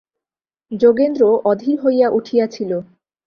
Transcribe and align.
যোগেন্দ্র 0.71 1.21
অধীর 1.45 1.77
হইয়া 1.83 2.07
উঠিয়াছিল। 2.09 2.71